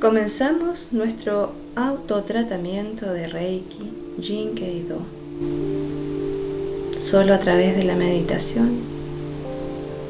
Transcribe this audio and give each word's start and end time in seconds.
Comenzamos 0.00 0.88
nuestro 0.92 1.52
autotratamiento 1.76 3.12
de 3.12 3.28
Reiki, 3.28 3.92
Jinkei 4.18 4.82
Do. 4.88 4.98
Solo 6.98 7.34
a 7.34 7.38
través 7.38 7.76
de 7.76 7.82
la 7.82 7.94
meditación 7.96 8.78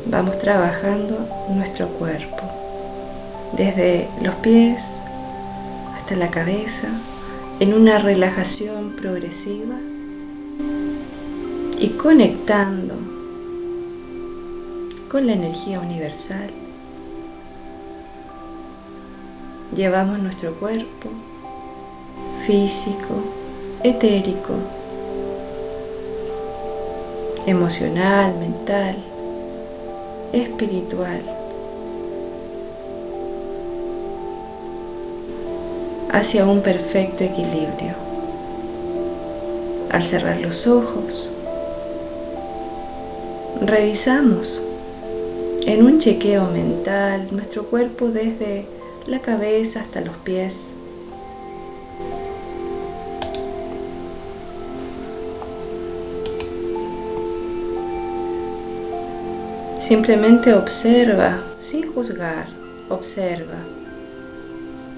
vamos 0.06 0.38
trabajando 0.38 1.18
nuestro 1.48 1.88
cuerpo, 1.88 2.40
desde 3.56 4.06
los 4.22 4.36
pies 4.36 5.00
hasta 5.96 6.14
la 6.14 6.30
cabeza, 6.30 6.86
en 7.58 7.74
una 7.74 7.98
relajación 7.98 8.90
progresiva 8.90 9.74
y 11.80 11.88
conectando 11.88 12.94
con 15.08 15.26
la 15.26 15.32
energía 15.32 15.80
universal 15.80 16.48
llevamos 19.80 20.18
nuestro 20.18 20.52
cuerpo 20.56 21.08
físico, 22.46 23.14
etérico, 23.82 24.52
emocional, 27.46 28.34
mental, 28.36 28.94
espiritual, 30.34 31.22
hacia 36.12 36.44
un 36.44 36.60
perfecto 36.60 37.24
equilibrio. 37.24 37.94
Al 39.90 40.04
cerrar 40.04 40.40
los 40.40 40.66
ojos, 40.66 41.30
revisamos 43.62 44.62
en 45.64 45.86
un 45.86 45.98
chequeo 45.98 46.50
mental 46.50 47.28
nuestro 47.30 47.64
cuerpo 47.64 48.08
desde 48.08 48.79
la 49.06 49.20
cabeza 49.20 49.80
hasta 49.80 50.00
los 50.00 50.16
pies. 50.16 50.72
Simplemente 59.78 60.54
observa, 60.54 61.42
sin 61.56 61.92
juzgar, 61.92 62.48
observa 62.88 63.56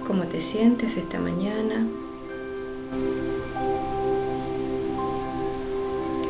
cómo 0.07 0.25
te 0.25 0.41
sientes 0.41 0.97
esta 0.97 1.19
mañana, 1.19 1.87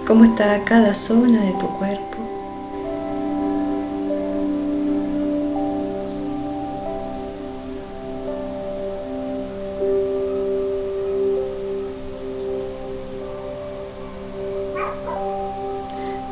cómo 0.07 0.25
está 0.25 0.63
cada 0.65 0.95
zona 0.95 1.43
de 1.43 1.53
tu 1.53 1.67
cuerpo. 1.79 2.12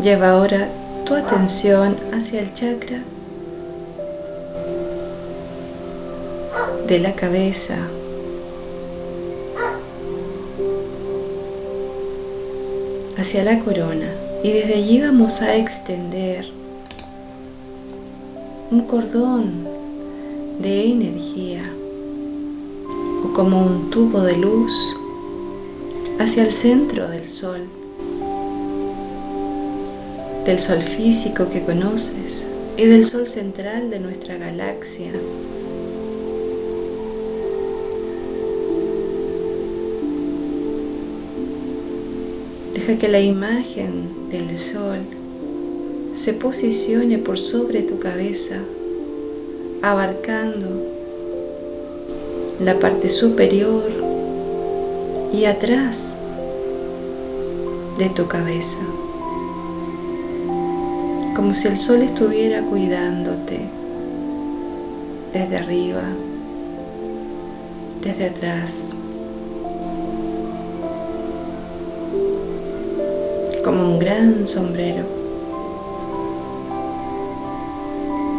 Lleva 0.03 0.31
ahora 0.31 0.67
tu 1.05 1.15
atención 1.15 1.95
hacia 2.13 2.41
el 2.41 2.55
chakra 2.55 3.03
de 6.87 6.99
la 6.99 7.15
cabeza. 7.15 7.77
hacia 13.19 13.45
la 13.45 13.59
corona 13.59 14.11
y 14.43 14.51
desde 14.51 14.77
allí 14.77 15.03
vamos 15.03 15.43
a 15.43 15.55
extender 15.55 16.47
un 18.71 18.81
cordón 18.87 19.69
de 20.59 20.91
energía 20.91 21.63
o 23.23 23.35
como 23.35 23.61
un 23.61 23.91
tubo 23.91 24.23
de 24.23 24.39
luz 24.39 24.73
hacia 26.19 26.45
el 26.45 26.53
centro 26.53 27.09
del 27.09 27.29
sol 27.29 27.69
del 30.51 30.59
Sol 30.59 30.83
físico 30.83 31.49
que 31.49 31.63
conoces 31.63 32.45
y 32.77 32.85
del 32.87 33.05
Sol 33.05 33.29
central 33.29 33.89
de 33.89 34.01
nuestra 34.01 34.37
galaxia. 34.37 35.13
Deja 42.75 42.99
que 42.99 43.07
la 43.07 43.21
imagen 43.21 44.29
del 44.33 44.59
Sol 44.59 44.99
se 46.15 46.35
posicione 46.35 47.19
por 47.19 47.39
sobre 47.39 47.83
tu 47.83 48.01
cabeza, 48.01 48.57
abarcando 49.83 50.67
la 52.61 52.77
parte 52.81 53.09
superior 53.09 53.89
y 55.33 55.45
atrás 55.45 56.17
de 57.99 58.09
tu 58.09 58.27
cabeza 58.27 58.90
como 61.35 61.55
si 61.55 61.69
el 61.69 61.79
sol 61.79 62.03
estuviera 62.03 62.63
cuidándote. 62.63 63.61
Desde 65.33 65.59
arriba, 65.59 66.03
desde 68.03 68.27
atrás, 68.27 68.89
como 73.65 73.93
un 73.93 73.99
gran 74.01 74.47
sombrero. 74.47 75.05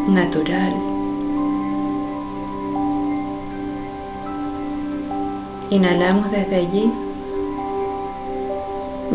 Natural. 0.09 0.73
Inhalamos 5.69 6.29
desde 6.31 6.55
allí, 6.57 6.91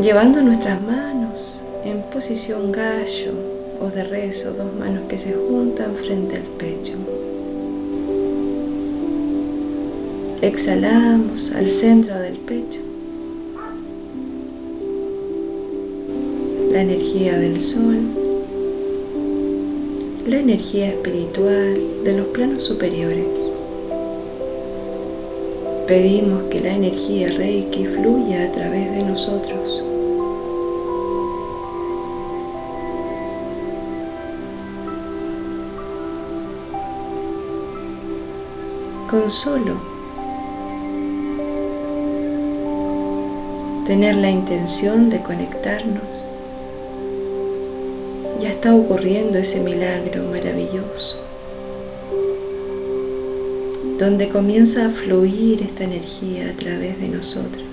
llevando 0.00 0.40
nuestras 0.40 0.80
manos 0.80 1.60
en 1.84 2.00
posición 2.04 2.72
gallo 2.72 3.55
o 3.80 3.88
de 3.90 4.04
rezo, 4.04 4.52
dos 4.52 4.74
manos 4.74 5.04
que 5.08 5.18
se 5.18 5.32
juntan 5.32 5.94
frente 5.94 6.36
al 6.36 6.42
pecho. 6.42 6.92
Exhalamos 10.42 11.52
al 11.52 11.68
centro 11.68 12.18
del 12.18 12.36
pecho. 12.36 12.80
La 16.70 16.82
energía 16.82 17.38
del 17.38 17.60
sol, 17.60 17.96
la 20.26 20.38
energía 20.38 20.88
espiritual 20.88 21.80
de 22.04 22.16
los 22.18 22.26
planos 22.28 22.62
superiores. 22.62 23.26
Pedimos 25.86 26.44
que 26.50 26.60
la 26.60 26.74
energía 26.74 27.28
Reiki 27.28 27.86
fluya 27.86 28.44
a 28.44 28.52
través 28.52 28.90
de 28.92 29.04
nosotros 29.04 29.75
con 39.08 39.30
solo 39.30 39.74
tener 43.86 44.16
la 44.16 44.30
intención 44.30 45.10
de 45.10 45.20
conectarnos, 45.20 46.02
ya 48.40 48.50
está 48.50 48.74
ocurriendo 48.74 49.38
ese 49.38 49.60
milagro 49.60 50.24
maravilloso, 50.24 51.18
donde 53.98 54.28
comienza 54.28 54.86
a 54.86 54.90
fluir 54.90 55.62
esta 55.62 55.84
energía 55.84 56.50
a 56.50 56.56
través 56.56 57.00
de 57.00 57.08
nosotros. 57.08 57.64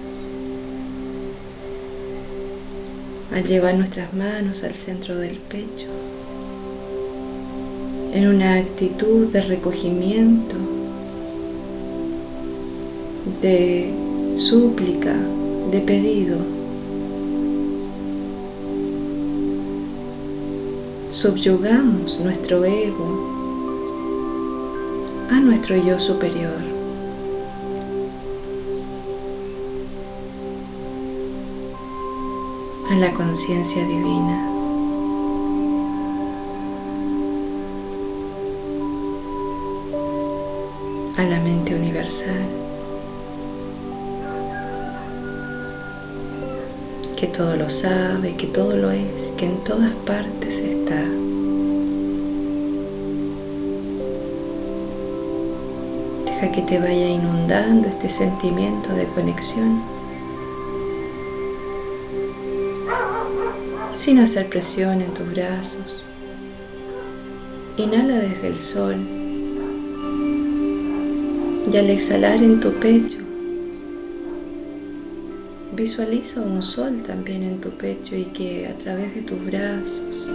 Al 3.34 3.44
llevar 3.44 3.74
nuestras 3.74 4.14
manos 4.14 4.64
al 4.64 4.76
centro 4.76 5.16
del 5.16 5.38
pecho, 5.38 5.88
en 8.14 8.28
una 8.28 8.58
actitud 8.58 9.30
de 9.30 9.42
recogimiento, 9.42 10.73
de 13.44 13.94
súplica, 14.36 15.14
de 15.70 15.82
pedido. 15.82 16.38
Subyugamos 21.10 22.20
nuestro 22.22 22.64
ego 22.64 23.30
a 25.30 25.40
nuestro 25.42 25.76
yo 25.76 26.00
superior. 26.00 26.74
a 32.90 32.96
la 32.96 33.12
conciencia 33.12 33.84
divina. 33.86 34.50
a 41.18 41.24
la 41.26 41.40
mente 41.40 41.76
universal. 41.76 42.63
Que 47.24 47.30
todo 47.30 47.56
lo 47.56 47.70
sabe, 47.70 48.36
que 48.36 48.48
todo 48.48 48.76
lo 48.76 48.92
es, 48.92 49.32
que 49.38 49.46
en 49.46 49.56
todas 49.64 49.94
partes 50.06 50.58
está. 50.58 51.02
Deja 56.26 56.52
que 56.52 56.62
te 56.64 56.80
vaya 56.80 57.08
inundando 57.08 57.88
este 57.88 58.10
sentimiento 58.10 58.94
de 58.94 59.06
conexión. 59.06 59.82
Sin 63.90 64.20
hacer 64.20 64.50
presión 64.50 65.02
en 65.02 65.14
tus 65.14 65.32
brazos. 65.32 66.04
Inhala 67.78 68.16
desde 68.16 68.48
el 68.48 68.62
sol. 68.62 68.98
Y 71.72 71.78
al 71.78 71.90
exhalar 71.90 72.44
en 72.44 72.60
tu 72.60 72.74
pecho, 72.74 73.23
visualiza 75.84 76.40
un 76.40 76.64
sol 76.64 77.04
también 77.06 77.44
en 77.44 77.60
tu 77.60 77.70
pecho 77.72 78.16
y 78.16 78.24
que 78.24 78.68
a 78.68 78.78
través 78.78 79.14
de 79.16 79.22
tus 79.22 79.46
brazos, 79.46 80.30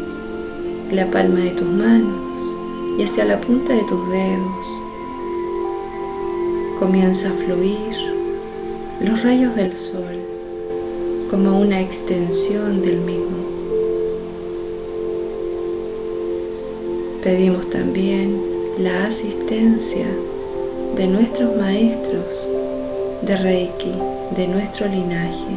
la 0.93 1.07
palma 1.07 1.41
de 1.41 1.53
tus 1.53 1.67
manos 1.67 2.59
y 2.99 3.03
hacia 3.03 3.25
la 3.25 3.41
punta 3.41 3.73
de 3.73 3.83
tus 3.85 4.11
dedos, 4.11 4.83
comienza 6.79 7.31
a 7.31 7.33
fluir 7.33 7.97
los 9.01 9.23
rayos 9.23 9.57
del 9.57 9.75
sol 9.79 10.19
como 11.31 11.59
una 11.59 11.81
extensión 11.81 12.83
del 12.83 12.99
mismo. 12.99 13.39
Pedimos 17.25 17.71
también 17.71 18.39
la 18.81 19.07
asistencia 19.07 20.09
de 20.95 21.07
nuestros 21.07 21.57
maestros 21.57 22.47
de 23.23 23.37
Reiki, 23.39 24.18
de 24.37 24.47
nuestro 24.47 24.87
linaje, 24.87 25.57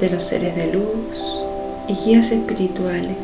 de 0.00 0.10
los 0.10 0.22
seres 0.22 0.54
de 0.54 0.72
luz 0.72 1.44
y 1.88 1.94
guías 1.94 2.30
espirituales 2.30 3.16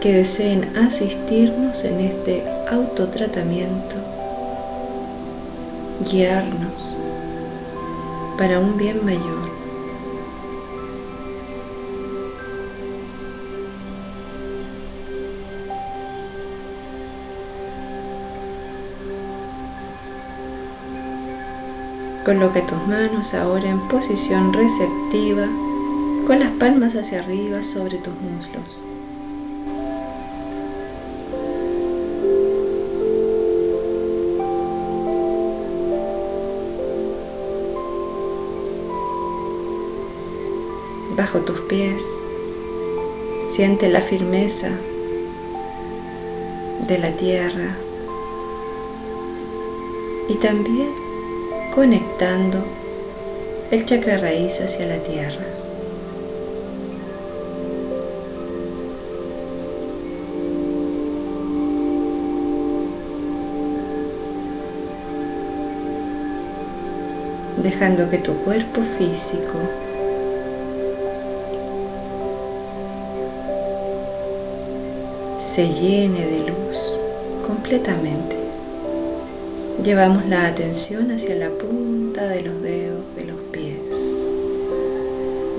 que 0.00 0.12
deseen 0.12 0.76
asistirnos 0.76 1.84
en 1.84 2.00
este 2.00 2.44
autotratamiento, 2.70 3.96
guiarnos 6.10 6.96
para 8.36 8.58
un 8.60 8.76
bien 8.76 9.04
mayor. 9.04 9.35
Coloque 22.26 22.60
tus 22.60 22.84
manos 22.88 23.34
ahora 23.34 23.70
en 23.70 23.78
posición 23.86 24.52
receptiva 24.52 25.46
con 26.26 26.40
las 26.40 26.50
palmas 26.56 26.96
hacia 26.96 27.20
arriba 27.20 27.62
sobre 27.62 27.98
tus 27.98 28.14
muslos. 28.14 28.80
Bajo 41.16 41.38
tus 41.42 41.60
pies, 41.60 42.24
siente 43.40 43.88
la 43.88 44.00
firmeza 44.00 44.70
de 46.88 46.98
la 46.98 47.12
tierra 47.12 47.76
y 50.28 50.34
también 50.34 51.05
conectando 51.76 52.64
el 53.70 53.84
chakra 53.84 54.16
raíz 54.16 54.62
hacia 54.62 54.86
la 54.86 54.96
tierra. 54.96 55.44
dejando 67.62 68.08
que 68.08 68.18
tu 68.18 68.32
cuerpo 68.44 68.80
físico 68.96 69.58
se 75.40 75.68
llene 75.68 76.24
de 76.26 76.38
luz 76.50 77.00
completamente. 77.44 78.35
Llevamos 79.86 80.26
la 80.26 80.48
atención 80.48 81.12
hacia 81.12 81.36
la 81.36 81.48
punta 81.48 82.26
de 82.26 82.42
los 82.42 82.60
dedos 82.60 83.04
de 83.14 83.24
los 83.24 83.36
pies. 83.52 84.26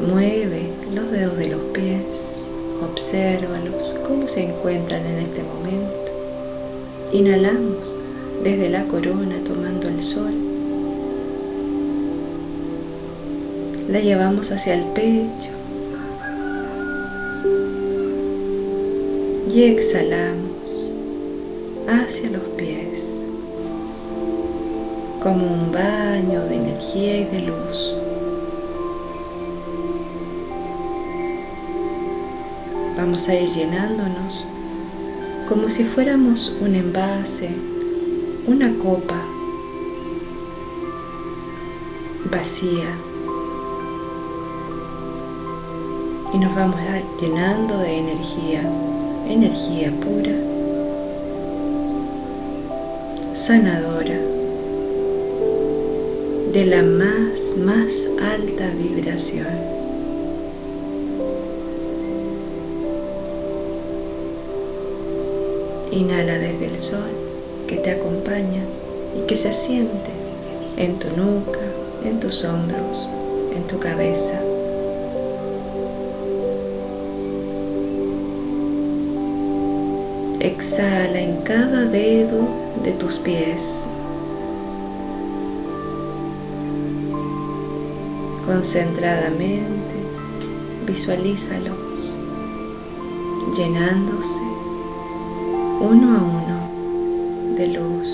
Mueve 0.05 0.63
los 0.93 1.09
dedos 1.13 1.37
de 1.37 1.47
los 1.47 1.61
pies, 1.73 2.43
obsérvalos, 2.83 3.95
cómo 4.05 4.27
se 4.27 4.43
encuentran 4.43 5.05
en 5.05 5.19
este 5.19 5.43
momento. 5.43 6.11
Inhalamos 7.13 8.01
desde 8.43 8.69
la 8.69 8.83
corona 8.83 9.35
tomando 9.45 9.87
el 9.87 10.03
sol. 10.03 10.33
La 13.89 14.01
llevamos 14.01 14.51
hacia 14.51 14.73
el 14.73 14.83
pecho. 14.87 15.51
Y 19.55 19.63
exhalamos 19.63 20.91
hacia 21.87 22.29
los 22.29 22.41
pies 22.57 22.66
como 25.27 25.45
un 25.45 25.73
baño 25.73 26.41
de 26.45 26.55
energía 26.55 27.17
y 27.17 27.25
de 27.25 27.41
luz. 27.41 27.93
Vamos 32.95 33.27
a 33.27 33.35
ir 33.35 33.49
llenándonos 33.49 34.45
como 35.49 35.67
si 35.67 35.83
fuéramos 35.83 36.55
un 36.61 36.75
envase, 36.75 37.49
una 38.47 38.73
copa 38.81 39.21
vacía. 42.31 42.87
Y 46.33 46.37
nos 46.37 46.55
vamos 46.55 46.79
llenando 47.19 47.79
de 47.79 47.97
energía, 47.97 48.61
energía 49.27 49.91
pura, 49.91 50.35
sanadora 53.33 54.26
de 56.57 56.65
la 56.65 56.81
más, 56.81 57.55
más 57.55 58.07
alta 58.19 58.71
vibración. 58.75 59.45
Inhala 65.91 66.39
desde 66.39 66.65
el 66.65 66.79
sol 66.79 67.11
que 67.67 67.75
te 67.75 67.91
acompaña 67.91 68.63
y 69.15 69.27
que 69.27 69.35
se 69.35 69.53
siente 69.53 70.09
en 70.77 70.97
tu 70.97 71.09
nuca, 71.09 71.59
en 72.03 72.19
tus 72.19 72.43
hombros, 72.43 73.07
en 73.55 73.61
tu 73.67 73.77
cabeza. 73.77 74.41
Exhala 80.39 81.21
en 81.21 81.35
cada 81.43 81.85
dedo 81.85 82.47
de 82.83 82.93
tus 82.93 83.19
pies 83.19 83.85
concentradamente, 88.47 89.67
visualízalos 90.87 91.75
llenándose 93.57 94.39
uno 95.81 96.15
a 96.15 96.21
uno 96.23 97.55
de 97.57 97.67
luz. 97.67 98.07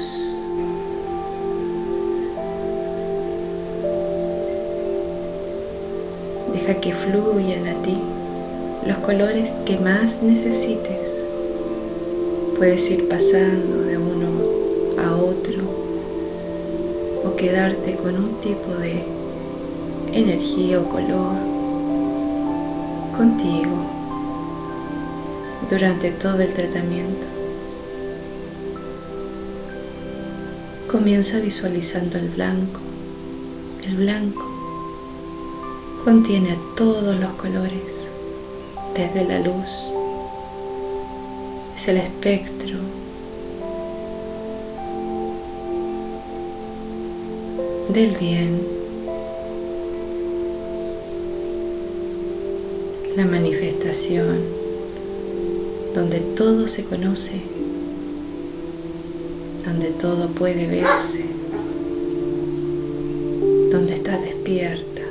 Deja 6.51 6.81
que 6.81 6.93
fluyan 6.93 7.67
a 7.67 7.83
ti 7.83 7.95
los 8.87 8.97
colores 8.97 9.51
que 9.65 9.77
más 9.77 10.23
necesites. 10.23 10.99
Puedes 12.57 12.89
ir 12.89 13.07
pasando 13.07 13.83
de 13.83 13.97
uno 13.99 14.29
a 14.97 15.15
otro 15.15 15.61
o 17.23 17.35
quedarte 17.35 17.95
con 17.97 18.15
un 18.15 18.41
tipo 18.41 18.69
de 18.79 19.22
energía 20.13 20.79
o 20.79 20.89
color 20.89 21.37
contigo 23.17 23.75
durante 25.69 26.11
todo 26.11 26.39
el 26.39 26.53
tratamiento. 26.53 27.27
Comienza 30.91 31.39
visualizando 31.39 32.17
el 32.17 32.29
blanco. 32.29 32.79
El 33.85 33.95
blanco 33.95 34.47
contiene 36.05 36.51
a 36.51 36.57
todos 36.75 37.19
los 37.19 37.33
colores, 37.33 38.07
desde 38.93 39.25
la 39.25 39.39
luz, 39.39 39.89
es 41.75 41.87
el 41.87 41.97
espectro 41.97 42.77
del 47.89 48.15
bien 48.17 48.72
la 53.15 53.25
manifestación 53.25 54.39
donde 55.93 56.19
todo 56.19 56.67
se 56.67 56.83
conoce, 56.83 57.41
donde 59.63 59.91
todo 59.91 60.29
puede 60.29 60.65
verse, 60.65 61.25
donde 63.71 63.93
estás 63.93 64.21
despierta. 64.21 65.03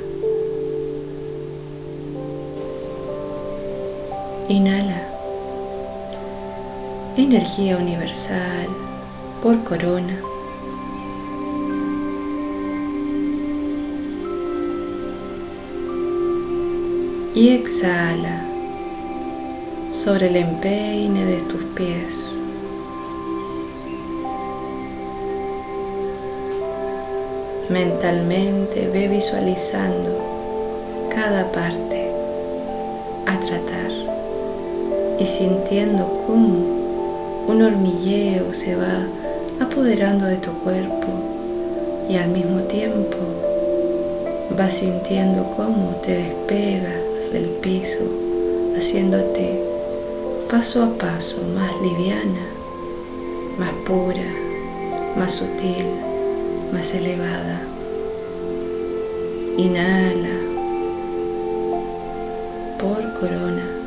Inhala. 4.49 5.09
Energía 7.16 7.76
universal 7.76 8.68
por 9.42 9.62
corona. 9.62 10.31
Y 17.34 17.48
exhala 17.48 18.44
sobre 19.90 20.28
el 20.28 20.36
empeine 20.36 21.24
de 21.24 21.40
tus 21.40 21.64
pies. 21.74 22.34
Mentalmente 27.70 28.86
ve 28.92 29.08
visualizando 29.08 30.10
cada 31.08 31.50
parte 31.52 32.10
a 33.26 33.40
tratar 33.40 33.90
y 35.18 35.24
sintiendo 35.24 36.24
cómo 36.26 37.46
un 37.48 37.62
hormigueo 37.62 38.52
se 38.52 38.76
va 38.76 39.06
apoderando 39.58 40.26
de 40.26 40.36
tu 40.36 40.50
cuerpo 40.58 41.08
y 42.10 42.16
al 42.16 42.28
mismo 42.28 42.60
tiempo 42.64 43.16
vas 44.54 44.74
sintiendo 44.74 45.50
cómo 45.56 45.96
te 46.04 46.12
despegas 46.12 47.01
del 47.32 47.46
piso, 47.62 48.04
haciéndote 48.76 49.62
paso 50.50 50.84
a 50.84 50.98
paso 50.98 51.42
más 51.54 51.72
liviana, 51.82 52.46
más 53.58 53.72
pura, 53.86 54.24
más 55.18 55.32
sutil, 55.32 55.86
más 56.72 56.94
elevada. 56.94 57.62
Inhala 59.56 60.36
por 62.78 63.20
corona. 63.20 63.82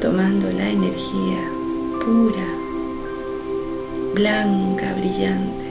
tomando 0.00 0.50
la 0.52 0.70
energía 0.70 1.38
pura, 2.02 2.48
blanca, 4.14 4.94
brillante 4.98 5.69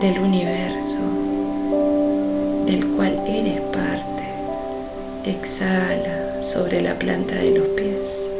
del 0.00 0.18
universo 0.18 0.98
del 2.66 2.86
cual 2.96 3.18
eres 3.26 3.60
parte. 3.72 4.24
Exhala 5.24 6.42
sobre 6.42 6.82
la 6.82 6.98
planta 6.98 7.34
de 7.34 7.50
los 7.58 7.68
pies. 7.68 8.30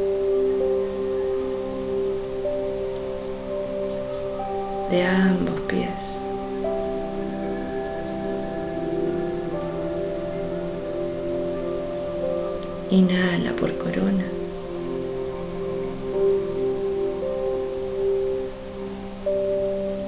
De 4.91 5.03
ambos 5.03 5.59
pies. 5.61 6.25
Inhala 12.91 13.51
por 13.53 13.75
corona. 13.79 14.26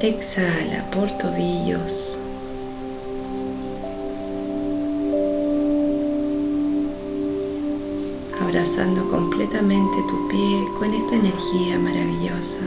Exhala 0.01 0.89
por 0.91 1.12
tobillos. 1.18 2.18
Abrazando 8.41 9.12
completamente 9.12 9.98
tu 10.08 10.29
pie 10.29 10.63
con 10.79 10.94
esta 10.94 11.15
energía 11.15 11.77
maravillosa. 11.79 12.62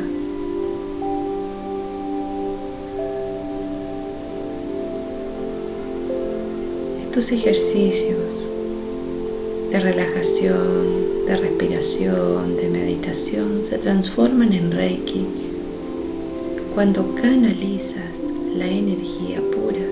Estos 7.00 7.32
ejercicios 7.32 8.46
de 9.70 9.80
relajación, 9.80 11.24
de 11.26 11.36
respiración, 11.38 12.56
de 12.58 12.68
meditación 12.68 13.64
se 13.64 13.78
transforman 13.78 14.52
en 14.52 14.70
Reiki 14.70 15.41
cuando 16.74 17.14
canalizas 17.14 18.28
la 18.56 18.66
energía 18.66 19.40
pura 19.52 19.86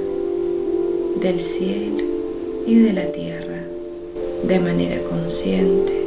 del 1.21 1.43
cielo 1.43 2.05
y 2.67 2.79
de 2.79 2.93
la 2.93 3.13
tierra 3.13 3.63
de 4.45 4.61
manera 4.61 5.03
consciente, 5.05 6.07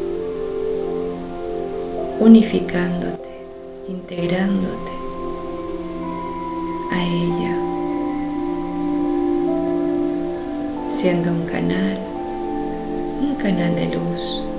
unificándote, 2.20 3.30
integrándote 3.88 4.92
a 6.92 7.04
ella, 7.04 7.58
siendo 10.88 11.32
un 11.32 11.46
canal 11.46 12.00
un 13.22 13.36
canal 13.36 13.76
de 13.76 13.86
luz. 13.86 14.53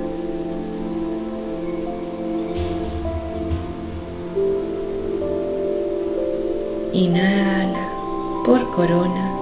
Inhala 6.94 7.88
por 8.44 8.70
corona. 8.70 9.32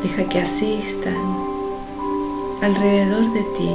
Deja 0.00 0.28
que 0.28 0.38
asistan 0.38 1.16
alrededor 2.62 3.32
de 3.32 3.42
ti 3.58 3.74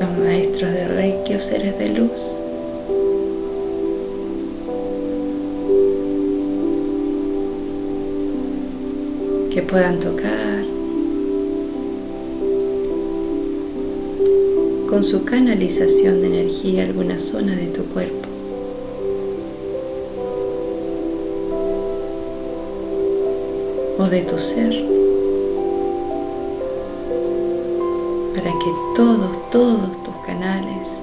los 0.00 0.18
maestros 0.24 0.70
de 0.70 0.86
Reiki 0.86 1.34
o 1.34 1.38
seres 1.40 1.76
de 1.76 1.88
luz. 1.88 2.36
que 9.52 9.62
puedan 9.62 9.98
tocar 9.98 10.57
con 14.88 15.04
su 15.04 15.24
canalización 15.24 16.22
de 16.22 16.28
energía 16.28 16.84
alguna 16.84 17.18
zona 17.18 17.54
de 17.54 17.66
tu 17.66 17.84
cuerpo. 17.84 18.28
o 23.98 24.04
de 24.04 24.22
tu 24.22 24.38
ser 24.38 24.70
para 28.32 28.52
que 28.52 28.72
todos, 28.94 29.50
todos 29.50 30.02
tus 30.04 30.14
canales 30.24 31.00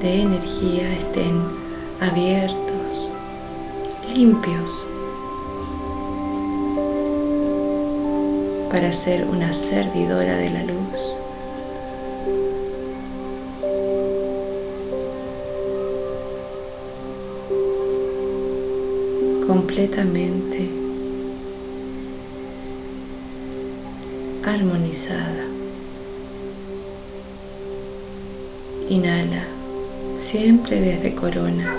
de 0.00 0.22
energía 0.22 0.90
estén 0.94 1.38
abiertos, 2.00 3.10
limpios 4.14 4.86
para 8.70 8.90
ser 8.90 9.26
una 9.26 9.52
servidora 9.52 10.36
de 10.38 10.50
la 10.50 10.62
luz. 10.62 11.25
Completamente 19.56 20.68
armonizada. 24.44 25.46
Inhala 28.90 29.44
siempre 30.14 30.78
desde 30.78 31.14
corona, 31.14 31.74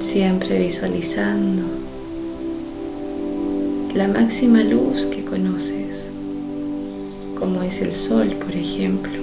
siempre 0.00 0.58
visualizando 0.58 1.62
la 3.94 4.06
máxima 4.06 4.62
luz 4.62 5.06
que 5.06 5.24
conoces, 5.24 6.08
como 7.38 7.62
es 7.62 7.80
el 7.80 7.94
sol, 7.94 8.28
por 8.38 8.54
ejemplo. 8.54 9.19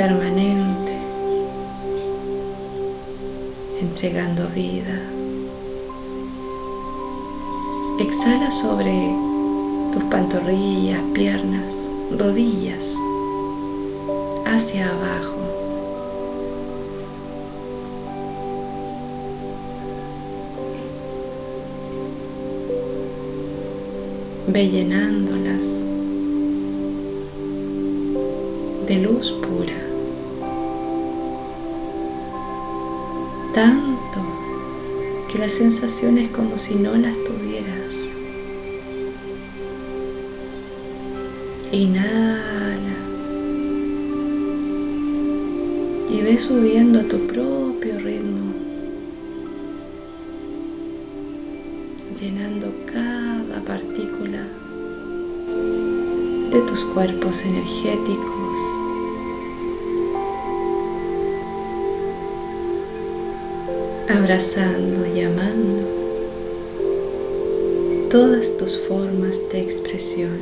Permanente, 0.00 0.94
entregando 3.82 4.48
vida. 4.54 4.98
Exhala 7.98 8.50
sobre 8.50 8.94
tus 9.92 10.02
pantorrillas, 10.04 11.02
piernas, 11.12 11.86
rodillas, 12.18 12.96
hacia 14.46 14.88
abajo. 14.88 15.36
ve 24.46 24.66
llenándolas 24.68 25.29
que 35.50 35.64
la 35.64 35.70
sensación 35.70 36.18
es 36.18 36.28
como 36.28 36.58
si 36.58 36.74
no 36.74 36.94
las 36.94 37.14
tuvieras. 37.24 38.08
Inhala 41.72 42.96
y 46.08 46.22
ve 46.22 46.38
subiendo 46.38 47.00
a 47.00 47.02
tu 47.04 47.18
propio 47.26 47.98
ritmo, 47.98 48.52
llenando 52.20 52.72
cada 52.86 53.60
partícula 53.62 54.46
de 56.52 56.60
tus 56.62 56.84
cuerpos 56.84 57.42
energéticos. 57.42 58.40
abrazando 64.30 64.99
y 65.14 65.22
amando 65.22 65.82
todas 68.10 68.56
tus 68.58 68.78
formas 68.78 69.40
de 69.50 69.60
expresión, 69.60 70.38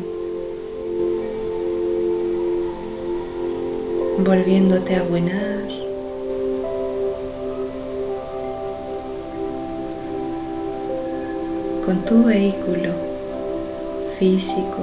volviéndote 4.19 4.97
a 4.97 5.03
buenar 5.03 5.69
con 11.85 12.05
tu 12.05 12.25
vehículo 12.25 12.93
físico. 14.19 14.83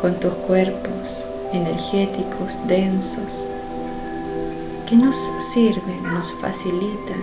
Con 0.00 0.20
tus 0.20 0.34
cuerpos 0.34 1.23
energéticos 1.54 2.66
densos 2.66 3.46
que 4.88 4.96
nos 4.96 5.16
sirven, 5.16 6.02
nos 6.12 6.32
facilitan 6.34 7.20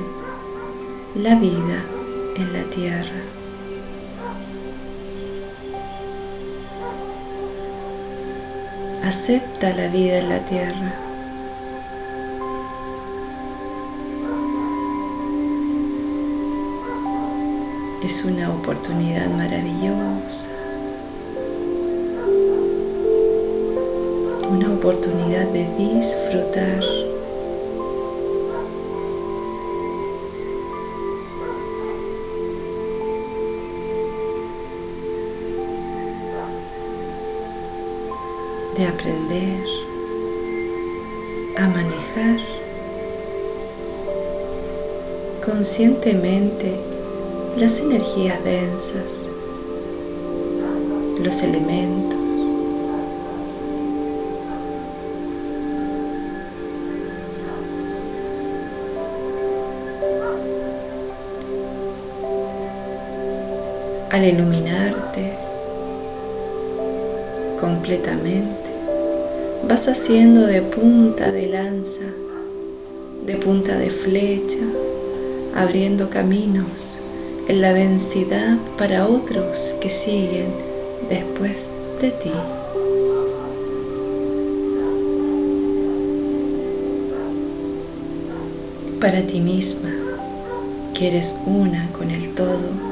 la 1.16 1.36
vida 1.36 1.84
en 2.38 2.54
la 2.54 2.64
tierra. 2.74 3.22
Acepta 9.04 9.74
la 9.76 9.88
vida 9.88 10.20
en 10.20 10.30
la 10.30 10.40
tierra. 10.46 10.94
Es 18.04 18.26
una 18.26 18.50
oportunidad 18.50 19.28
maravillosa. 19.28 20.61
Una 24.52 24.74
oportunidad 24.74 25.48
de 25.48 25.66
disfrutar. 25.78 26.84
de 38.76 38.88
aprender 38.88 39.64
a 41.58 41.68
manejar 41.68 42.40
conscientemente 45.46 46.80
las 47.58 47.82
energías 47.82 48.42
densas, 48.44 49.30
los 51.22 51.44
elementos, 51.44 52.21
al 64.12 64.26
iluminarte 64.26 65.32
completamente, 67.62 68.70
vas 69.70 69.88
haciendo 69.88 70.48
de 70.48 70.62
punta 70.62 71.32
de 71.32 71.48
lanza, 71.48 72.04
de 73.26 73.36
punta 73.36 73.78
de 73.78 73.90
flecha, 73.90 74.60
abriendo 75.56 76.10
caminos 76.10 76.98
en 77.48 77.62
la 77.62 77.72
densidad 77.72 78.58
para 78.78 79.08
otros 79.08 79.76
que 79.80 79.90
siguen 79.90 80.48
después 81.10 81.70
de 82.02 82.12
ti. 82.12 82.32
Para 89.00 89.22
ti 89.22 89.40
misma, 89.40 89.90
que 90.94 91.08
eres 91.08 91.38
una 91.46 91.88
con 91.94 92.12
el 92.12 92.36
todo 92.36 92.92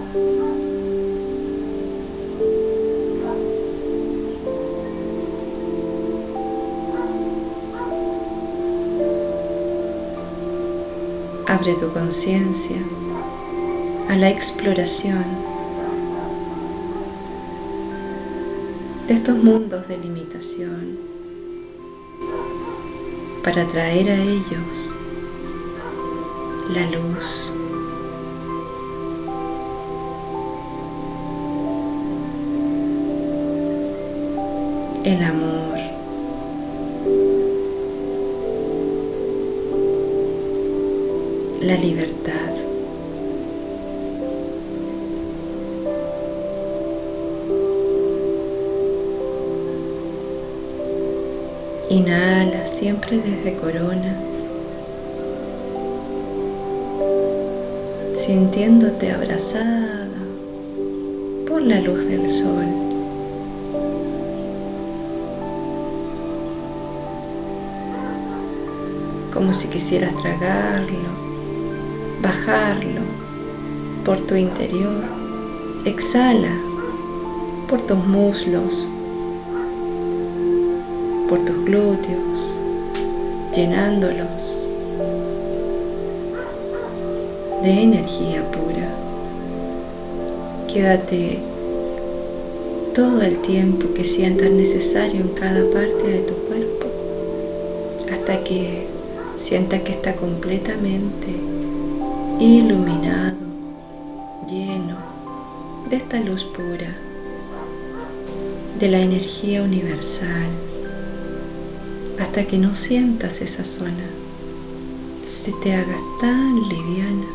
Abre 11.60 11.74
tu 11.74 11.92
conciencia 11.92 12.78
a 14.08 14.16
la 14.16 14.30
exploración 14.30 15.26
de 19.10 19.14
estos 19.14 19.36
mundos 19.36 19.86
de 19.90 19.98
limitación 19.98 20.98
para 23.44 23.68
traer 23.68 24.10
a 24.10 24.16
ellos 24.16 24.96
la 26.74 26.90
luz. 26.92 27.52
El 35.04 35.24
amor. 35.24 35.59
La 41.70 41.78
libertad. 41.78 42.52
Inhala 51.92 52.66
siempre 52.66 53.20
desde 53.20 53.56
corona, 53.56 54.20
sintiéndote 58.16 59.12
abrazada 59.12 60.08
por 61.48 61.62
la 61.62 61.80
luz 61.82 62.04
del 62.08 62.32
sol. 62.32 62.66
Como 69.32 69.54
si 69.54 69.68
quisieras 69.68 70.16
tragarlo 70.16 71.29
bajarlo 72.22 73.02
por 74.06 74.20
tu 74.20 74.36
interior. 74.36 75.04
Exhala 75.86 76.52
por 77.68 77.82
tus 77.82 77.98
muslos, 77.98 78.88
por 81.30 81.40
tus 81.46 81.66
glúteos, 81.66 82.56
llenándolos 83.54 84.58
de 87.64 87.84
energía 87.84 88.44
pura. 88.52 88.90
Quédate 90.72 91.40
todo 92.94 93.22
el 93.22 93.40
tiempo 93.40 93.94
que 93.94 94.04
sientas 94.04 94.50
necesario 94.52 95.22
en 95.22 95.30
cada 95.30 95.64
parte 95.72 96.04
de 96.08 96.20
tu 96.20 96.34
cuerpo 96.34 96.88
hasta 98.12 98.44
que 98.44 98.88
sientas 99.38 99.82
que 99.82 99.92
está 99.92 100.16
completamente 100.16 101.49
iluminado, 102.40 103.36
lleno 104.50 104.96
de 105.90 105.98
esta 105.98 106.22
luz 106.22 106.46
pura, 106.46 106.96
de 108.80 108.88
la 108.88 109.00
energía 109.00 109.62
universal, 109.62 110.48
hasta 112.18 112.46
que 112.46 112.58
no 112.58 112.74
sientas 112.74 113.42
esa 113.42 113.66
zona, 113.66 114.06
se 115.24 115.52
te 115.52 115.76
haga 115.76 115.98
tan 116.22 116.56
liviana 116.70 117.28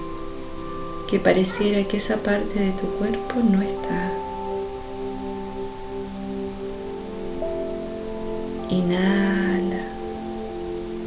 que 1.10 1.18
pareciera 1.18 1.86
que 1.86 1.98
esa 1.98 2.16
parte 2.16 2.58
de 2.58 2.70
tu 2.72 2.86
cuerpo 2.98 3.34
no 3.42 3.60
está. 3.60 4.10
Inhala 8.70 9.33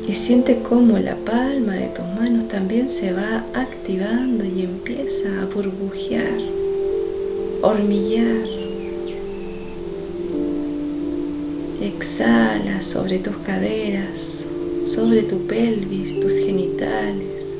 y 0.08 0.13
siente 0.13 0.60
cómo 0.62 0.98
la 0.98 1.15
palma 1.15 1.74
de 1.74 1.88
tus 1.88 2.06
manos 2.20 2.48
también 2.48 2.88
se 2.88 3.13
va 3.13 3.46
activando 3.54 4.46
y 4.46 4.62
empieza 4.62 5.41
a 5.41 5.46
burbujear 5.46 6.58
hormiguear. 7.62 8.48
Exhala 11.82 12.82
sobre 12.82 13.20
tus 13.20 13.38
caderas, 13.38 14.46
sobre 14.84 15.24
tu 15.24 15.46
pelvis, 15.48 16.20
tus 16.20 16.38
genitales. 16.39 17.56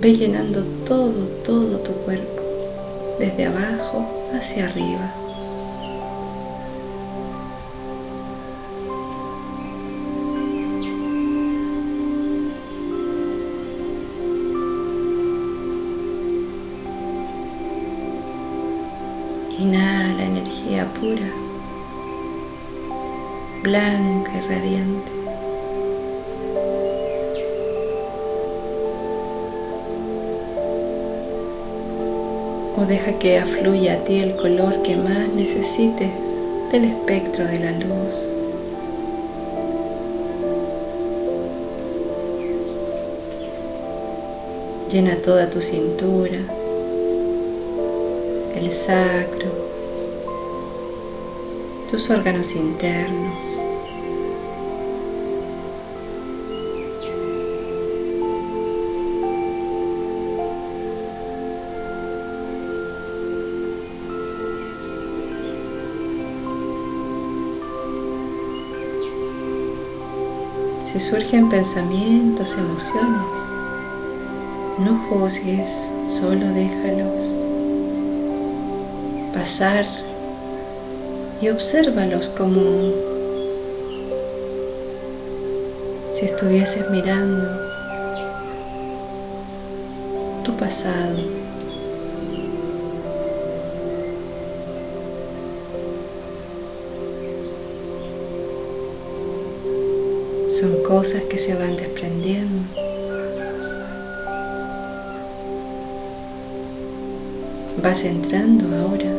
Ve 0.00 0.14
llenando 0.14 0.62
todo, 0.86 1.26
todo 1.44 1.78
tu 1.78 1.92
cuerpo, 2.04 2.42
desde 3.18 3.46
abajo 3.46 4.06
hacia 4.32 4.66
arriba. 4.66 5.27
Energía 20.68 20.86
pura, 21.00 21.26
blanca 23.62 24.32
y 24.34 24.40
radiante. 24.48 25.12
O 32.76 32.84
deja 32.86 33.18
que 33.18 33.38
afluya 33.38 33.94
a 33.94 34.04
ti 34.04 34.20
el 34.20 34.36
color 34.36 34.82
que 34.82 34.96
más 34.96 35.28
necesites 35.34 36.10
del 36.70 36.84
espectro 36.84 37.44
de 37.44 37.58
la 37.58 37.72
luz. 37.72 38.14
Llena 44.92 45.16
toda 45.16 45.50
tu 45.50 45.60
cintura, 45.60 46.38
el 48.54 48.72
sacro, 48.72 49.57
tus 51.90 52.10
órganos 52.10 52.54
internos. 52.54 53.58
Si 70.84 71.00
surgen 71.00 71.48
pensamientos, 71.48 72.56
emociones, 72.58 73.24
no 74.78 74.98
juzgues, 75.08 75.90
solo 76.06 76.46
déjalos 76.52 77.34
pasar 79.32 79.86
y 81.40 81.48
obsérvalos 81.50 82.30
como 82.30 82.60
si 86.12 86.24
estuvieses 86.24 86.90
mirando 86.90 87.46
tu 90.44 90.52
pasado. 90.56 91.16
Son 100.60 100.82
cosas 100.82 101.22
que 101.24 101.38
se 101.38 101.54
van 101.54 101.76
desprendiendo. 101.76 102.62
Vas 107.80 108.04
entrando 108.04 108.64
ahora 108.76 109.12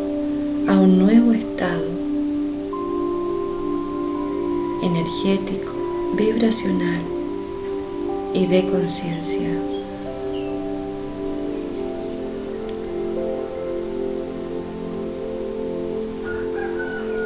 a 0.68 0.78
un 0.82 1.00
nuevo 1.00 1.32
estado 1.32 1.99
energético, 4.82 5.74
vibracional 6.16 7.02
y 8.34 8.46
de 8.48 8.70
conciencia. 8.70 9.50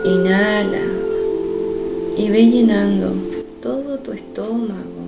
Inhala 0.05 0.81
y 2.17 2.29
ve 2.29 2.45
llenando 2.45 3.13
todo 3.61 3.97
tu 3.99 4.11
estómago, 4.11 5.03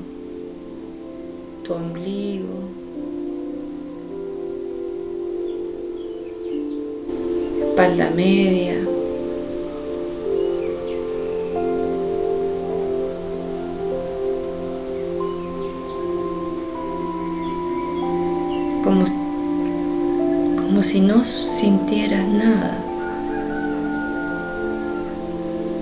tu 1.64 1.74
ombligo, 1.74 2.46
espalda 7.60 8.10
media. 8.12 8.75
Si 20.86 21.02
no 21.02 21.24
sintieras 21.24 22.28
nada. 22.28 22.78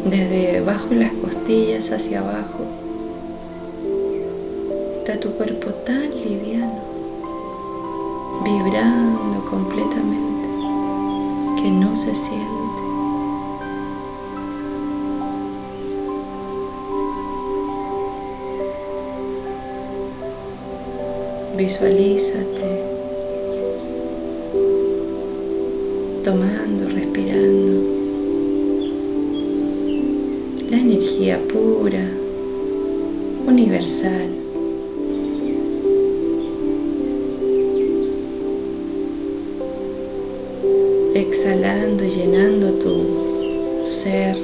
Desde 0.09 0.61
bajo 0.61 0.93
las 0.93 1.11
costillas 1.11 1.91
hacia 1.91 2.21
abajo 2.21 2.63
está 4.99 5.19
tu 5.19 5.31
cuerpo 5.31 5.71
tan 5.85 6.09
liviano, 6.09 6.79
vibrando 8.45 9.43
completamente 9.49 10.47
que 11.61 11.69
no 11.69 11.97
se 11.97 12.15
siente. 12.15 12.47
Visualízate 21.57 22.82
tomando, 26.23 26.87
respirando. 26.87 27.83
La 30.71 30.77
energía 30.77 31.37
pura, 31.51 32.09
universal. 33.45 34.29
Exhalando 41.13 42.05
y 42.05 42.09
llenando 42.09 42.71
tu 42.75 43.83
ser, 43.83 44.37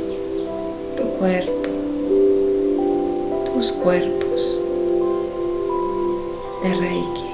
tu 0.98 1.04
cuerpo, 1.18 1.70
tus 3.54 3.72
cuerpos 3.72 4.60
de 6.62 6.76
Reiki, 6.76 7.30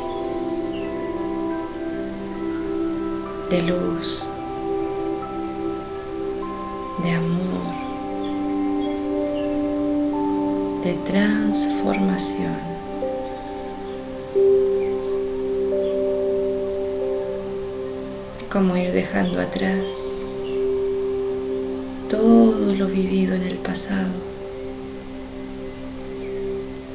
de 3.49 3.61
luz, 3.63 4.14
de 7.05 7.11
amor, 7.11 7.71
de 10.83 10.93
transformación. 11.05 12.75
como 18.51 18.77
ir 18.77 18.93
dejando 18.93 19.41
atrás 19.41 20.21
todo 22.09 22.73
lo 22.73 22.87
vivido 22.87 23.35
en 23.35 23.41
el 23.41 23.57
pasado, 23.57 24.15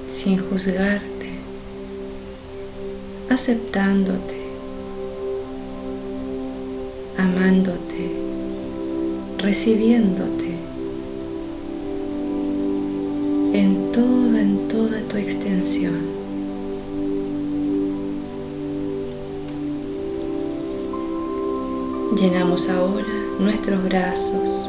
sin 0.06 0.38
juzgarte, 0.38 1.28
aceptándote, 3.28 4.40
amándote, 7.18 8.19
recibiéndote 9.40 10.54
en 13.54 13.90
toda, 13.92 14.40
en 14.40 14.68
toda 14.68 15.00
tu 15.08 15.16
extensión. 15.16 15.98
Llenamos 22.16 22.68
ahora 22.68 23.06
nuestros 23.38 23.82
brazos. 23.84 24.68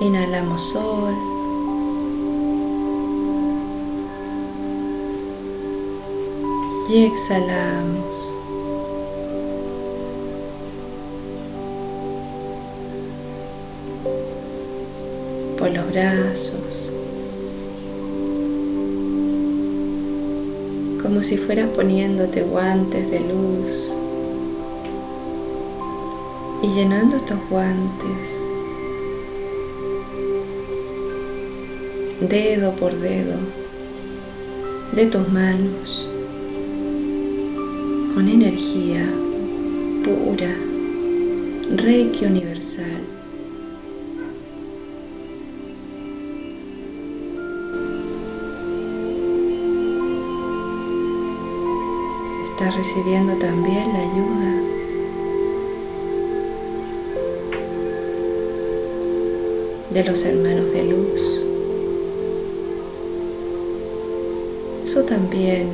Inhalamos 0.00 0.62
sol. 0.62 1.14
Y 6.88 7.04
exhalamos. 7.04 7.97
Los 15.74 15.92
brazos. 15.92 16.90
como 21.02 21.22
si 21.22 21.36
fueras 21.36 21.68
poniéndote 21.70 22.42
guantes 22.42 23.10
de 23.10 23.20
luz 23.20 23.92
y 26.62 26.68
llenando 26.74 27.16
estos 27.16 27.38
guantes 27.48 28.42
dedo 32.20 32.72
por 32.72 32.94
dedo 32.98 33.36
de 34.92 35.06
tus 35.06 35.28
manos 35.28 36.08
con 38.14 38.28
energía 38.28 39.08
pura, 40.04 40.54
reiki 41.76 42.24
universal. 42.24 43.17
Recibiendo 52.76 53.32
también 53.34 53.92
la 53.92 53.98
ayuda 53.98 54.62
de 59.90 60.04
los 60.04 60.24
hermanos 60.24 60.70
de 60.72 60.84
luz. 60.84 61.42
Eso 64.84 65.02
también 65.02 65.70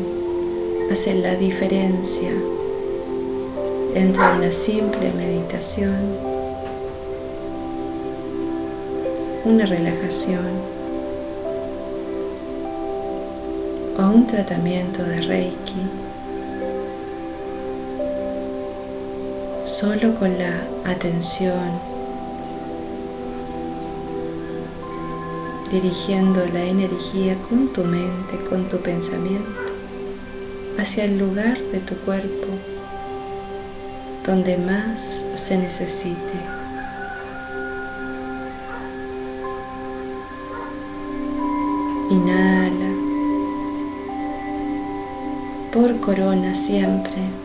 hace 0.90 1.14
la 1.14 1.34
diferencia 1.34 2.30
entre 3.94 4.22
una 4.22 4.50
simple 4.50 5.12
meditación, 5.16 5.96
una 9.44 9.66
relajación 9.66 10.46
o 13.98 14.02
un 14.14 14.26
tratamiento 14.26 15.02
de 15.02 15.20
Reiki 15.20 16.03
solo 19.74 20.14
con 20.14 20.38
la 20.38 20.62
atención 20.88 21.80
dirigiendo 25.72 26.46
la 26.52 26.62
energía 26.62 27.34
con 27.48 27.72
tu 27.72 27.82
mente, 27.82 28.38
con 28.48 28.68
tu 28.68 28.76
pensamiento, 28.76 29.50
hacia 30.78 31.02
el 31.02 31.18
lugar 31.18 31.58
de 31.58 31.80
tu 31.80 31.96
cuerpo 31.96 32.46
donde 34.24 34.58
más 34.58 35.26
se 35.34 35.58
necesite. 35.58 36.38
Inhala 42.10 42.94
por 45.72 45.98
corona 45.98 46.54
siempre, 46.54 47.43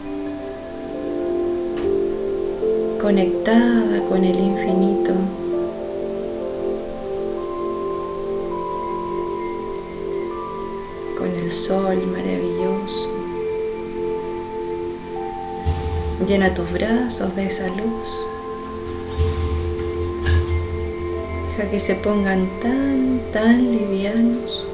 conectada 3.10 4.06
con 4.08 4.24
el 4.24 4.38
infinito. 4.38 5.13
sol 11.50 11.98
maravilloso. 12.06 13.10
Llena 16.28 16.54
tus 16.54 16.72
brazos 16.72 17.36
de 17.36 17.48
esa 17.48 17.67
luz. 17.69 18.10
Deja 21.48 21.72
que 21.72 21.80
se 21.80 21.95
pongan 21.95 22.48
tan, 22.62 23.22
tan 23.34 23.72
livianos, 23.72 24.67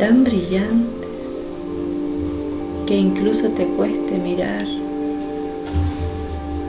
tan 0.00 0.24
brillantes, 0.24 0.91
incluso 3.02 3.48
te 3.50 3.66
cueste 3.66 4.16
mirar, 4.18 4.64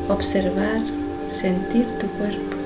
observar, 0.09 0.81
sentir 1.29 1.85
tu 1.99 2.07
cuerpo. 2.17 2.62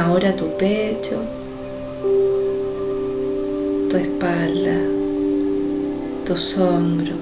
Ahora 0.00 0.34
tu 0.34 0.46
pecho, 0.56 1.16
tu 3.90 3.96
espalda, 3.96 4.78
tus 6.26 6.56
hombros. 6.56 7.18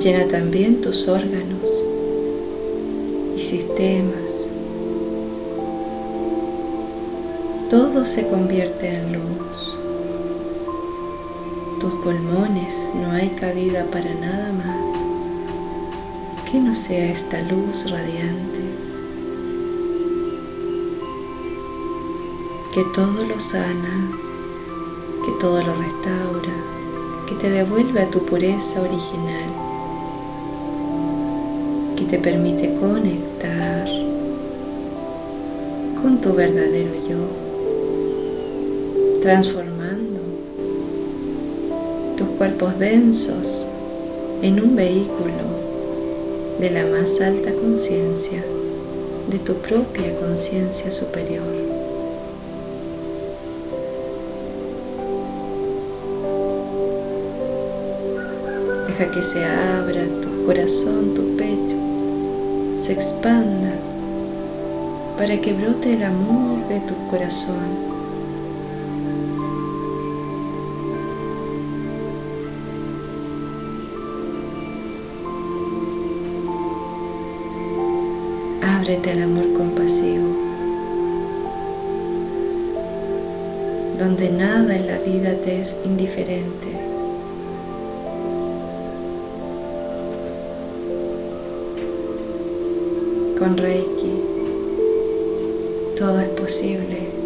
Llena 0.00 0.28
también 0.28 0.80
tus 0.80 1.08
órganos 1.08 1.70
y 3.36 3.40
sistemas. 3.40 4.30
Todo 7.68 8.04
se 8.04 8.28
convierte 8.28 8.88
en 8.88 9.12
luz. 9.14 9.76
Tus 11.80 11.94
pulmones 12.04 12.90
no 12.94 13.10
hay 13.12 13.30
cabida 13.30 13.84
para 13.90 14.14
nada 14.14 14.52
más 14.52 15.11
que 16.52 16.60
no 16.60 16.74
sea 16.74 17.10
esta 17.10 17.40
luz 17.40 17.90
radiante, 17.90 18.60
que 22.74 22.84
todo 22.94 23.24
lo 23.26 23.40
sana, 23.40 24.10
que 25.24 25.32
todo 25.40 25.62
lo 25.62 25.74
restaura, 25.76 26.52
que 27.26 27.36
te 27.36 27.48
devuelve 27.48 28.02
a 28.02 28.10
tu 28.10 28.26
pureza 28.26 28.82
original, 28.82 29.48
que 31.96 32.04
te 32.04 32.18
permite 32.18 32.74
conectar 32.74 33.88
con 36.02 36.20
tu 36.20 36.34
verdadero 36.34 36.92
yo, 37.08 37.16
transformando 39.22 40.20
tus 42.18 42.28
cuerpos 42.36 42.78
densos 42.78 43.66
en 44.42 44.62
un 44.62 44.76
vehículo 44.76 45.71
de 46.62 46.70
la 46.70 46.84
más 46.84 47.20
alta 47.20 47.50
conciencia, 47.54 48.40
de 49.28 49.38
tu 49.40 49.54
propia 49.54 50.14
conciencia 50.20 50.92
superior. 50.92 51.42
Deja 58.86 59.10
que 59.10 59.22
se 59.24 59.44
abra 59.44 60.04
tu 60.22 60.46
corazón, 60.46 61.14
tu 61.16 61.36
pecho, 61.36 62.78
se 62.78 62.92
expanda 62.92 63.72
para 65.18 65.40
que 65.40 65.54
brote 65.54 65.94
el 65.94 66.04
amor 66.04 66.68
de 66.68 66.78
tu 66.78 66.94
corazón 67.10 67.91
Ábrete 78.92 79.12
al 79.12 79.22
amor 79.22 79.54
compasivo, 79.54 80.36
donde 83.98 84.28
nada 84.28 84.76
en 84.76 84.86
la 84.86 84.98
vida 84.98 85.32
te 85.42 85.62
es 85.62 85.78
indiferente. 85.86 86.68
Con 93.38 93.56
Reiki 93.56 94.12
todo 95.96 96.20
es 96.20 96.28
posible. 96.28 97.21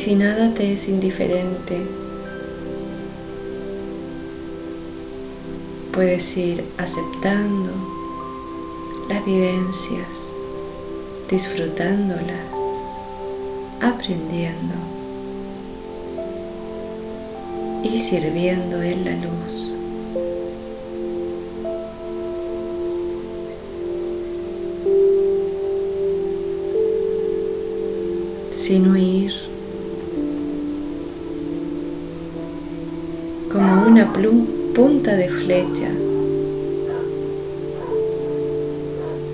Si 0.00 0.14
nada 0.14 0.54
te 0.54 0.72
es 0.72 0.88
indiferente, 0.88 1.76
puedes 5.92 6.38
ir 6.38 6.64
aceptando 6.78 7.70
las 9.10 9.22
vivencias, 9.26 10.32
disfrutándolas, 11.30 12.48
aprendiendo 13.82 14.74
y 17.84 17.98
sirviendo 17.98 18.80
en 18.80 19.04
la 19.04 19.16
luz. 19.16 19.70
De 35.16 35.28
flecha, 35.28 35.90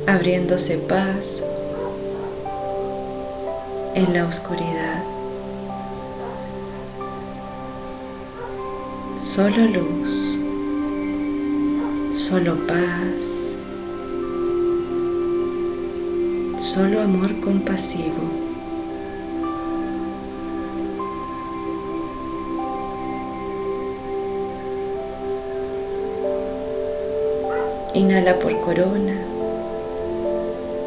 abriéndose 0.06 0.78
paso 0.78 1.44
en 3.94 4.12
la 4.14 4.24
oscuridad. 4.26 5.02
Solo 9.16 9.66
luz, 9.66 10.38
solo 12.14 12.56
paz, 12.66 13.58
solo 16.58 17.02
amor 17.02 17.38
compasivo. 17.40 18.45
Inhala 27.96 28.38
por 28.38 28.60
corona 28.60 29.16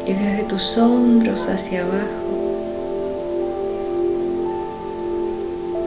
y 0.06 0.12
desde 0.12 0.44
tus 0.44 0.78
hombros 0.78 1.48
hacia 1.48 1.82
abajo 1.82 2.20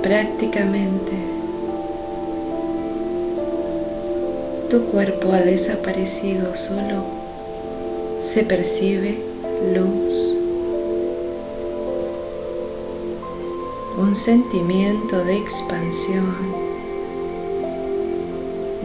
prácticamente 0.02 1.14
tu 4.70 4.84
cuerpo 4.88 5.32
ha 5.32 5.40
desaparecido, 5.40 6.58
solo 6.58 7.06
se 8.20 8.44
percibe 8.44 9.18
luz, 9.74 10.38
un 13.98 14.14
sentimiento 14.14 15.24
de 15.24 15.38
expansión, 15.38 16.36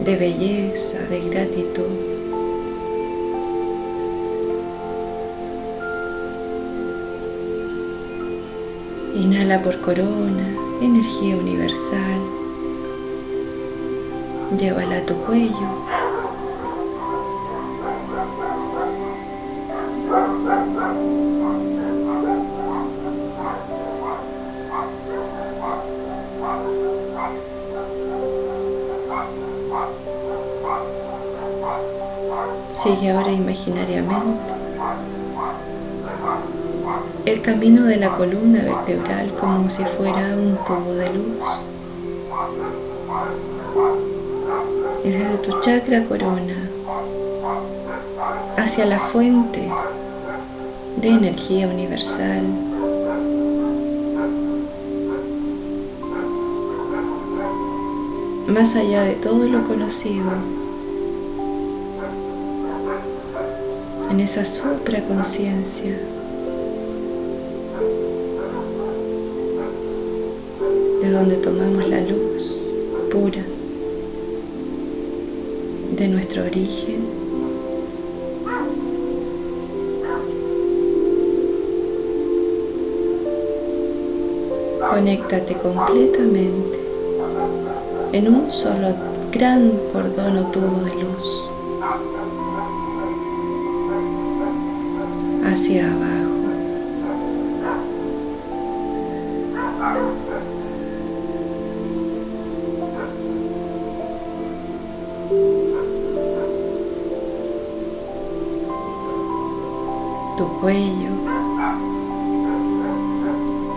de 0.05 0.15
belleza, 0.15 0.99
de 1.09 1.19
gratitud. 1.29 2.08
Inhala 9.49 9.63
por 9.63 9.81
corona 9.81 10.47
energía 10.79 11.35
universal. 11.35 12.21
Llévala 14.59 14.97
a 14.97 15.05
tu 15.07 15.15
cuello. 15.25 15.98
Camino 37.49 37.85
de 37.85 37.95
la 37.95 38.15
columna 38.15 38.61
vertebral 38.61 39.33
como 39.41 39.67
si 39.71 39.83
fuera 39.83 40.35
un 40.35 40.55
tubo 40.67 40.93
de 40.93 41.09
luz. 41.11 41.43
Desde 45.03 45.37
tu 45.39 45.59
chakra 45.59 46.05
corona 46.05 46.69
hacia 48.55 48.85
la 48.85 48.99
fuente 48.99 49.67
de 50.97 51.09
energía 51.09 51.67
universal. 51.67 52.43
Más 58.45 58.75
allá 58.75 59.01
de 59.05 59.13
todo 59.13 59.47
lo 59.47 59.67
conocido, 59.67 60.29
en 64.11 64.19
esa 64.19 64.45
supraconciencia. 64.45 65.97
Donde 71.11 71.35
tomamos 71.37 71.87
la 71.87 72.01
luz 72.01 72.65
pura 73.11 73.43
de 75.95 76.07
nuestro 76.07 76.43
origen. 76.43 77.05
Conéctate 84.89 85.55
completamente 85.55 86.79
en 88.13 88.27
un 88.27 88.51
solo 88.51 88.93
gran 89.31 89.71
cordón 89.91 90.37
o 90.37 90.51
tubo 90.51 90.81
de 90.85 90.95
luz 91.03 91.25
hacia 95.45 95.91
abajo. 95.91 96.18
Cuello. 110.59 111.09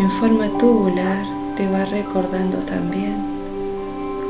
En 0.01 0.11
forma 0.11 0.49
tubular 0.59 1.25
te 1.57 1.69
va 1.69 1.85
recordando 1.85 2.59
también 2.59 3.15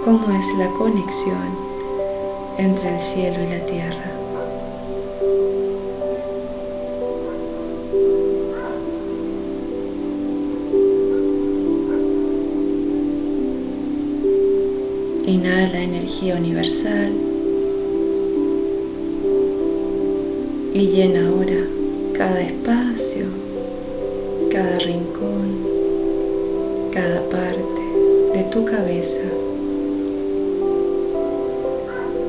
cómo 0.05 0.31
es 0.39 0.47
la 0.59 0.69
conexión 0.69 1.73
entre 2.59 2.95
el 2.95 3.01
cielo 3.01 3.39
y 3.43 3.47
la 3.47 3.67
tierra. 3.67 4.13
Inhala 15.27 15.81
energía 15.81 16.37
universal 16.37 17.13
y 20.75 20.87
llena 20.89 21.29
ahora 21.29 21.82
cada 22.23 22.41
espacio, 22.41 23.27
cada 24.53 24.79
rincón, 24.79 25.59
cada 26.93 27.21
parte 27.29 27.83
de 28.33 28.45
tu 28.45 28.65
cabeza, 28.65 29.25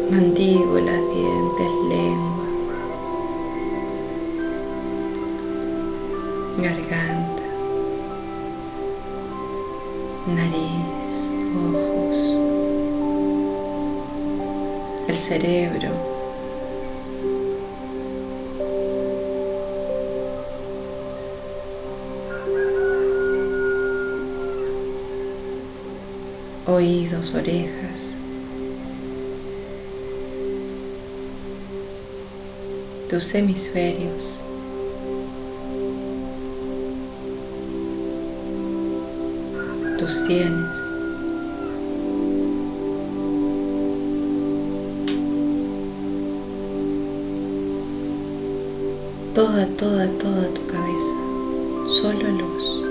mandíbulas, 0.10 0.99
dientes, 1.13 1.71
lengua, 1.89 2.47
garganta, 6.58 7.47
nariz, 10.36 11.06
ojos, 11.69 12.39
el 15.08 15.17
cerebro 15.17 16.12
oídos, 27.24 27.34
orejas, 27.34 28.15
tus 33.10 33.36
hemisferios. 33.36 34.40
tus 40.00 40.12
sienes. 40.12 40.78
Toda, 49.34 49.65
toda, 49.78 50.08
toda 50.17 50.48
tu 50.50 50.67
cabeza, 50.67 51.13
solo 52.02 52.28
luz. 52.32 52.83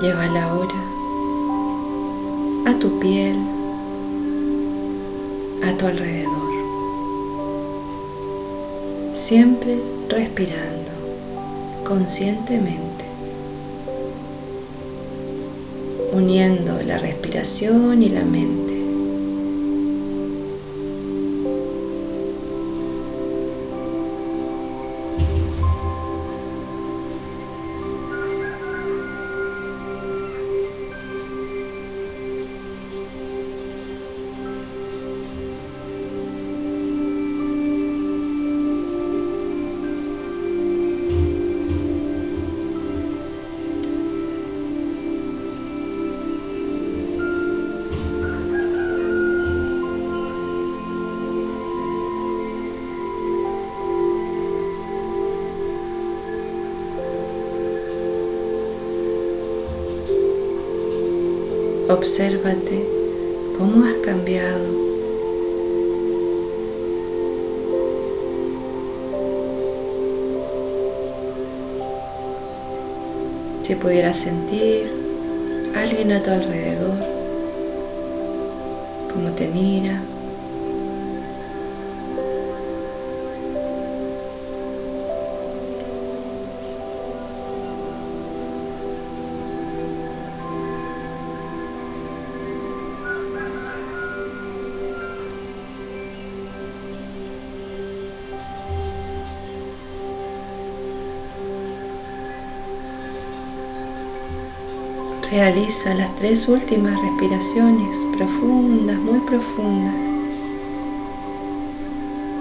Llévala 0.00 0.44
ahora 0.44 0.80
a 2.64 2.78
tu 2.78 2.98
piel, 3.00 3.36
a 5.62 5.76
tu 5.76 5.86
alrededor. 5.86 6.52
Siempre 9.12 9.78
respirando 10.08 10.90
conscientemente, 11.84 13.04
uniendo 16.14 16.80
la 16.86 16.96
respiración 16.96 18.02
y 18.02 18.08
la 18.08 18.24
mente. 18.24 18.69
Obsérvate 61.90 62.86
cómo 63.58 63.84
has 63.84 63.94
cambiado. 63.94 64.64
Si 73.62 73.74
pudieras 73.74 74.18
sentir 74.18 74.88
alguien 75.74 76.12
a 76.12 76.22
tu 76.22 76.30
alrededor, 76.30 76.94
cómo 79.12 79.30
te 79.30 79.48
mira, 79.48 80.00
Realiza 105.30 105.94
las 105.94 106.16
tres 106.16 106.48
últimas 106.48 107.00
respiraciones 107.00 107.96
profundas, 108.16 108.98
muy 108.98 109.20
profundas. 109.20 109.94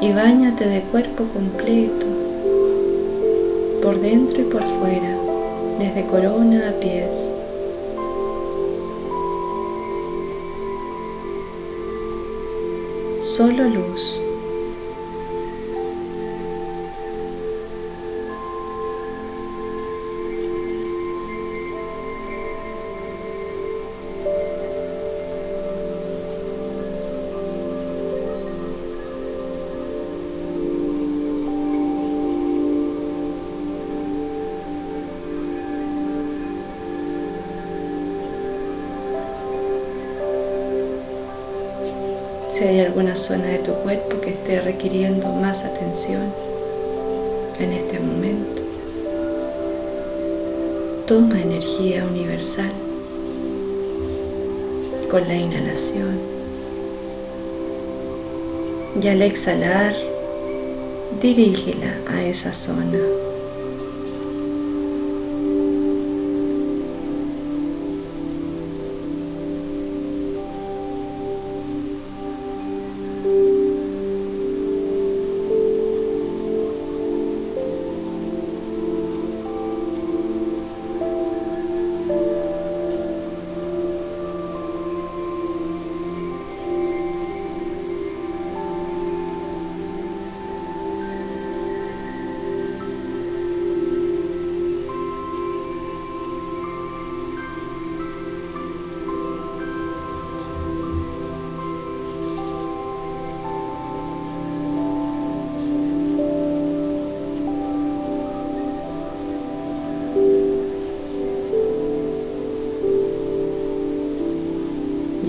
Y 0.02 0.12
bañate 0.12 0.66
de 0.66 0.82
cuerpo 0.82 1.26
completo, 1.26 2.08
por 3.84 4.00
dentro 4.00 4.42
y 4.42 4.46
por 4.46 4.64
fuera, 4.80 5.16
desde 5.78 6.08
corona 6.08 6.70
a 6.70 6.80
pies. 6.80 7.32
Solo 13.22 13.70
luz. 13.70 14.19
Si 42.60 42.66
hay 42.66 42.82
alguna 42.82 43.16
zona 43.16 43.46
de 43.46 43.60
tu 43.60 43.72
cuerpo 43.72 44.20
que 44.20 44.32
esté 44.32 44.60
requiriendo 44.60 45.30
más 45.30 45.64
atención 45.64 46.24
en 47.58 47.72
este 47.72 48.00
momento. 48.02 48.62
Toma 51.08 51.42
energía 51.42 52.04
universal 52.04 52.72
con 55.10 55.26
la 55.26 55.36
inhalación 55.36 56.20
y 59.02 59.08
al 59.08 59.22
exhalar 59.22 59.96
dirígela 61.22 61.96
a 62.14 62.24
esa 62.24 62.52
zona. 62.52 63.19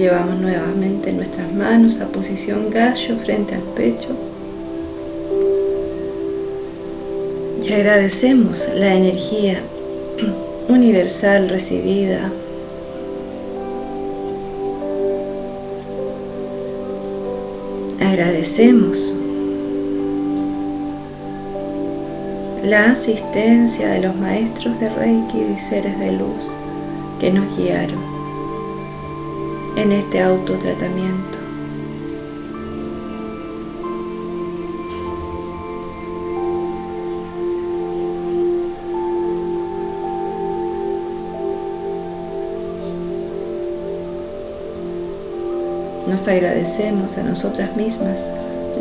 Llevamos 0.01 0.40
nuevamente 0.40 1.12
nuestras 1.12 1.53
manos 1.53 2.01
a 2.01 2.07
posición 2.07 2.70
gallo 2.70 3.18
frente 3.18 3.55
al 3.55 3.61
pecho. 3.61 4.09
Y 7.62 7.70
agradecemos 7.70 8.70
la 8.74 8.94
energía 8.94 9.61
universal 10.70 11.51
recibida. 11.51 12.32
Agradecemos 18.01 19.14
la 22.64 22.92
asistencia 22.92 23.90
de 23.90 24.01
los 24.01 24.16
maestros 24.16 24.80
de 24.80 24.88
Reiki 24.88 25.42
y 25.55 25.59
seres 25.59 25.98
de 25.98 26.12
luz 26.12 26.48
que 27.20 27.30
nos 27.30 27.55
guiaron 27.59 28.09
en 29.80 29.92
este 29.92 30.20
autotratamiento. 30.20 31.38
Nos 46.06 46.28
agradecemos 46.28 47.16
a 47.16 47.22
nosotras 47.22 47.74
mismas 47.74 48.18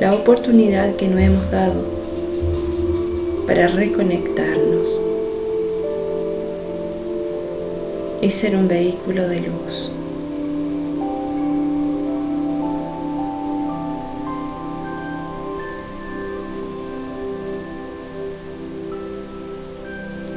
la 0.01 0.13
oportunidad 0.13 0.97
que 0.97 1.07
nos 1.07 1.21
hemos 1.21 1.49
dado 1.49 1.85
para 3.47 3.67
reconectarnos 3.67 4.99
y 8.21 8.29
ser 8.31 8.57
un 8.57 8.67
vehículo 8.67 9.29
de 9.29 9.39
luz. 9.39 9.98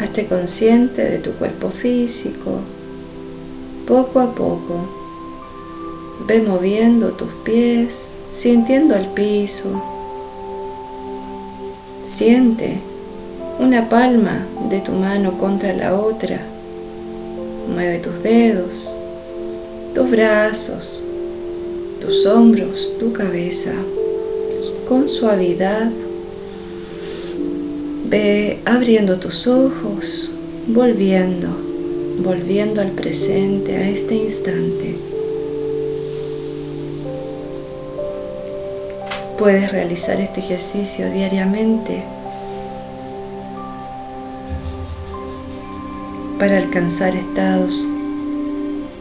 Hazte 0.03 0.27
consciente 0.27 1.05
de 1.05 1.19
tu 1.19 1.31
cuerpo 1.35 1.69
físico. 1.69 2.59
Poco 3.87 4.19
a 4.19 4.35
poco, 4.35 4.89
ve 6.27 6.43
moviendo 6.43 7.11
tus 7.11 7.29
pies, 7.45 8.11
sintiendo 8.29 8.97
el 8.97 9.07
piso. 9.07 9.81
Siente 12.03 12.81
una 13.61 13.89
palma 13.89 14.45
de 14.69 14.81
tu 14.81 14.91
mano 14.91 15.39
contra 15.39 15.73
la 15.73 15.95
otra. 15.95 16.41
Mueve 17.73 18.01
tus 18.01 18.25
dedos, 18.25 18.91
tus 19.95 20.11
brazos, 20.11 21.01
tus 22.01 22.27
hombros, 22.27 22.95
tu 22.99 23.13
cabeza 23.13 23.73
con 24.89 25.09
suavidad 25.09 25.93
Abriendo 28.67 29.19
tus 29.19 29.47
ojos, 29.47 30.33
volviendo, 30.67 31.49
volviendo 32.23 32.83
al 32.83 32.91
presente, 32.91 33.75
a 33.79 33.89
este 33.89 34.17
instante. 34.17 34.97
Puedes 39.39 39.73
realizar 39.73 40.21
este 40.21 40.41
ejercicio 40.41 41.11
diariamente 41.11 42.03
para 46.39 46.59
alcanzar 46.59 47.17
estados 47.17 47.89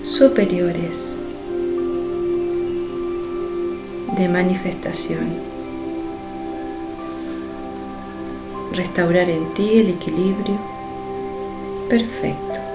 superiores 0.04 1.18
de 4.18 4.30
manifestación. 4.30 5.51
Restaurar 8.74 9.30
en 9.30 9.54
ti 9.54 9.80
el 9.80 9.90
equilibrio 9.90 10.58
perfecto. 11.90 12.71